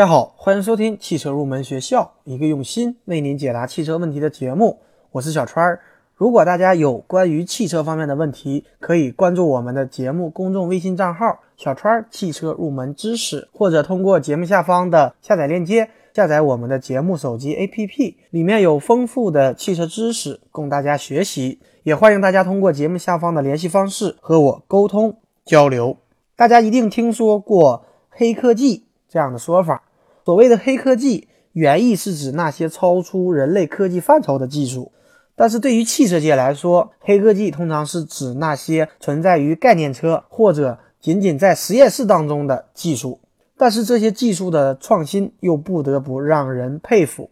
[0.00, 4.78] 大家好，欢迎收听汽车入门学校，一个用心为您解答汽车问题的节目。
[5.10, 5.82] 我是小川儿。
[6.14, 21.58] 如果大家有关于汽车方面的问题，可以关注我们的节目公众微信账号“小川汽车入门知识”，或者通过节目下方的下载链接下载我们的节目手机 APP，里面有丰富的汽车知识供大家学习。
[21.82, 25.98] 也欢迎大家通过节目下方的联系方式和我沟通交流。
[26.34, 29.82] 大家一定听说过“黑科技”这样的说法。
[30.24, 34.92] 所谓的黑科技，原意是指那些超出人类科技范畴的技术，
[35.36, 43.20] 但是对于汽车界来说，黑科技通常是指那些存在于概念车或者仅仅在实验室当中的技术。
[43.56, 47.28] 但是这些技术的创新又不得不让人佩服。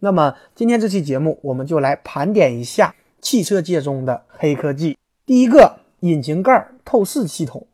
[0.00, 4.96] 那么今天这期节目，我们就来盘点一下汽车界中的黑科技。
[5.24, 7.67] 第一个，引擎盖透视系统。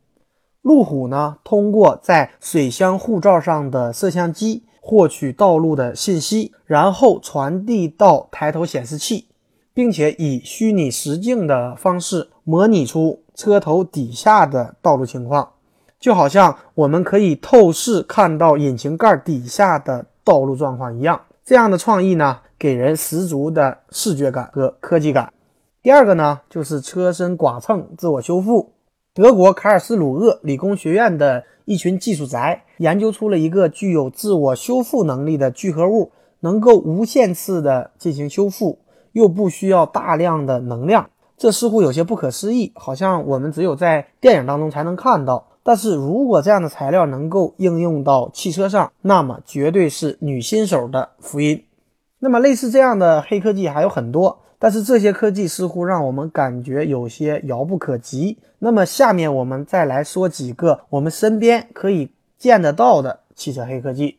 [0.65, 9.29] 路虎呢，通过在水箱护罩上的摄像机获取道路的信息，然后传递到抬头显示器，
[9.75, 15.47] 并且以虚拟实境的方式模拟出车头底下的道路情况，
[16.01, 21.21] 就好像我们可以透视看到引擎盖底下的道路状况一样。
[21.45, 25.31] 这样的创意呢，给人十足的视觉感和科技感。
[25.83, 28.74] 第二个呢，就是车身剐蹭自我修复。
[29.15, 38.81] 德国卡尔斯鲁厄理工学院的一群技术宅研究出了一个具有自我修复能力的聚合物，能够无限次的进行修复，
[39.13, 41.11] 又不需要大量的能量。
[41.37, 45.47] 这似乎有些不可思议，好像我们只有在电影当中才能看到。
[45.63, 51.63] 但是如果这样的材料能够应用到汽车上，那么绝对是女新手的福音。
[52.19, 54.41] 那么类似这样的黑科技还有很多。
[54.59, 58.39] 但是这些科技似乎让我们感觉有些遥不可及。
[58.59, 64.19] 那么下面我们再来说几个我们身边可以见得到的汽车黑科技。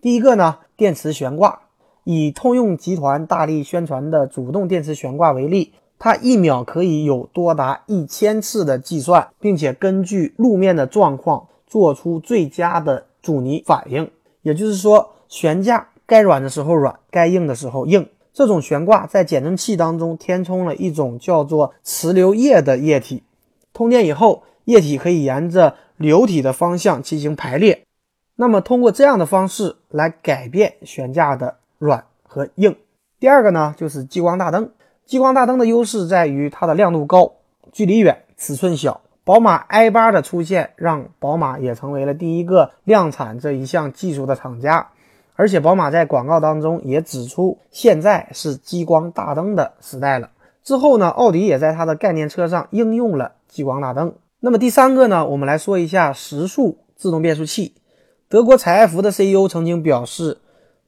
[0.00, 1.60] 第一个呢，电池悬挂。
[2.08, 14.08] 以通用集团大力宣传的主动电池悬挂为例，它一秒可以有多达一千次的计算，并且根据路面的状况做出最佳的阻尼反应。
[14.42, 18.08] 也就是说，悬架该软的时候软，该硬的时候硬。
[18.36, 23.22] 这种悬挂在减震器当中填充了一种叫做磁流液的液体，
[23.72, 27.84] 通电以后，液体可以沿着流体的方向进行排列。
[28.34, 32.76] 那么，通过这样的方式来改变悬架的软和硬。
[33.18, 34.70] 第二个呢，就是激光大灯。
[35.06, 37.32] 激光大灯的优势在于它的亮度高、
[37.72, 39.00] 距离远、尺寸小。
[39.24, 44.90] 宝马 i 八的出现，让宝马也成为了第一个量产这一项技术的厂家。
[45.36, 50.30] 而且宝马在广告当中也指出，现在是激光大灯的时代了。
[50.64, 54.14] 之后呢，奥迪也在它的概念车上应用了激光大灯。
[54.40, 57.74] 那么第三个呢，我们来说一下时速自动变速器。
[58.28, 60.38] 德国采埃孚的 CEO 曾经表示，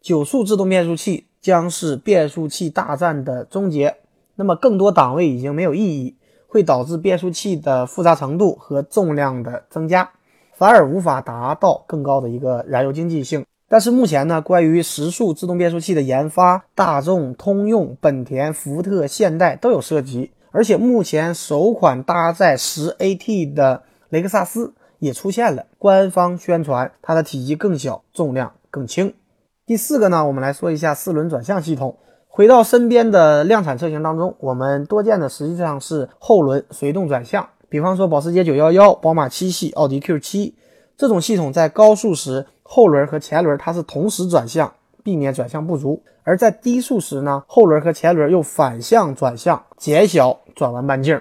[0.00, 3.96] 九速自动变速器将是变速器大战的终结。
[4.34, 6.16] 那么更多档位已经没有意义，
[6.46, 10.10] 会导致变速器的复杂程度和重量的增加，
[10.54, 13.44] 反而无法达到更高的一个燃油经济性。
[13.70, 29.12] 但是目前呢，关于时速自动变速器的研发，大众、通用、本田、福特、现代都有涉及，而且目前首款搭载十 AT 的雷克萨斯也出现了，官方宣传它的体积更小，重量更轻。
[29.66, 31.98] 第四个呢，我们来说一下四轮转向系统。
[32.26, 40.54] 回到身边的量产车型当中，我们多见的实际上是后轮随动转向，比方说保时捷911、宝马七系、奥迪 Q7
[40.96, 42.46] 这种系统在高速时。
[42.70, 44.70] 后轮和前轮它是同时转向，
[45.02, 51.18] 避免转向不足；而在低速时呢，后轮和前轮又反向转向，减小转弯半径。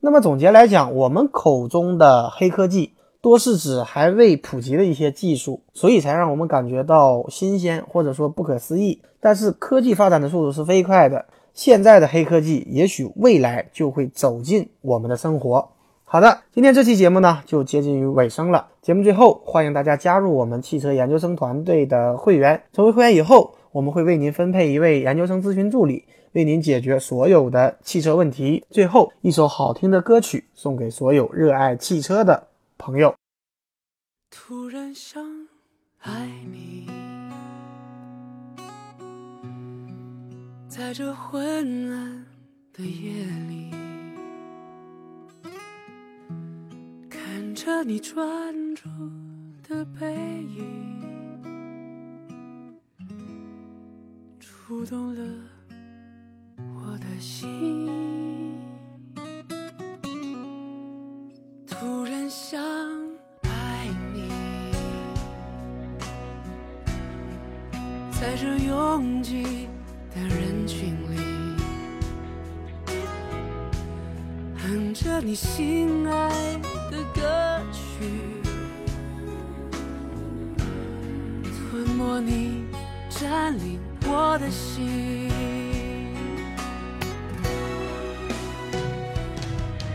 [0.00, 9.00] 那么总结来讲，我们口中的黑科技，多是指还未普及的一些技术，所以才让我们感觉到新鲜或者说不可思议。
[9.20, 15.68] 但是科技发展的速度是飞快的，现在的黑科技也许未来就会走进我们的生活。
[16.10, 18.68] 好的，今天这期节目呢就接近于尾声了。
[18.80, 22.62] 节目最后，欢迎大家加入我们汽车研究生团队的会员。
[22.72, 28.64] 成为会员以后，我们会为您分配一位研究生咨询助理，为您解决所有的汽车问题。
[28.70, 32.48] 最后一首好听的歌曲送给所有热爱汽车的
[32.78, 33.14] 朋友。
[34.30, 35.22] 突然想
[36.00, 36.88] 爱你，
[40.68, 42.24] 在这昏暗
[42.72, 43.77] 的夜里。
[47.64, 48.88] 着你专注
[49.68, 50.06] 的背
[50.56, 50.64] 影，
[54.38, 55.20] 触动了
[56.56, 57.88] 我的心。
[61.66, 62.62] 突然想
[63.42, 64.30] 爱你，
[68.12, 69.66] 在这拥挤
[70.14, 71.18] 的人群里，
[74.68, 76.28] 哼着你心爱
[76.90, 77.22] 的歌
[77.72, 78.04] 曲，
[81.70, 82.66] 吞没你，
[83.08, 85.30] 占领我的心。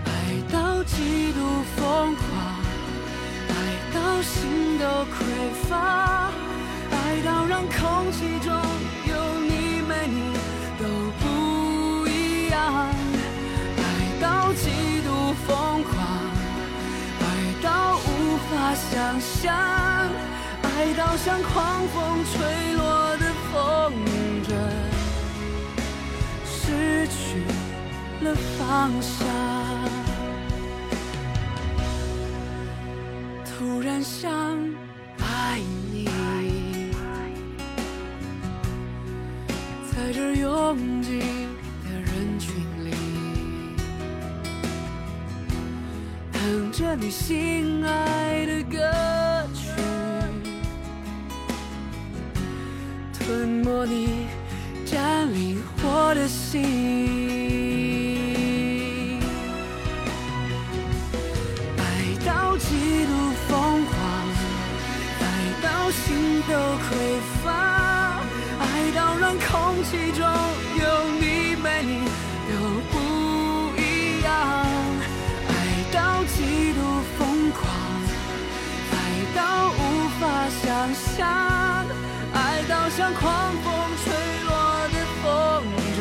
[0.06, 0.10] 爱
[0.52, 1.40] 到极度
[1.76, 2.26] 疯狂，
[3.50, 3.54] 爱
[3.94, 5.16] 到心都匮
[5.70, 6.32] 乏，
[6.90, 8.52] 爱到让空气中
[18.94, 19.52] 想象，
[20.62, 23.92] 爱到像狂风吹落的风
[24.44, 24.54] 筝，
[26.46, 27.42] 失去
[28.24, 29.28] 了方向。
[33.44, 34.30] 突然想
[35.18, 35.60] 爱
[35.92, 36.08] 你，
[39.92, 41.20] 在这拥挤
[41.84, 42.64] 的人群
[46.74, 48.78] 着你心爱的歌
[49.54, 49.70] 曲，
[53.14, 54.26] 吞没你，
[54.84, 56.64] 占领我的心。
[61.78, 61.82] 爱
[62.26, 63.14] 到极度
[63.48, 63.96] 疯狂，
[65.22, 65.24] 爱
[65.62, 66.54] 到心都
[66.90, 66.90] 匮
[67.44, 67.54] 乏，
[68.60, 70.26] 爱到让空气中
[80.84, 81.26] 想象，
[82.34, 84.12] 爱到像狂风吹
[84.44, 84.52] 落
[84.92, 85.24] 的风
[85.96, 86.00] 筝。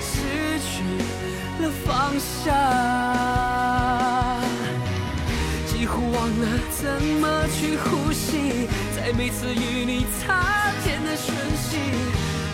[0.00, 0.06] 失
[0.60, 0.70] 去
[1.60, 1.90] 了方
[2.44, 2.54] 向，
[5.66, 6.86] 几乎忘了怎
[7.20, 11.78] 么去呼吸，在每次与你擦肩的瞬息，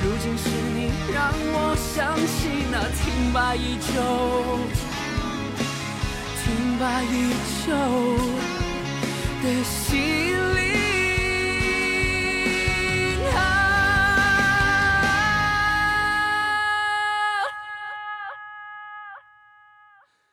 [0.02, 3.92] 如今是你让我想起那停摆已久、
[6.42, 7.14] 停摆已
[7.66, 7.68] 久
[9.42, 10.47] decir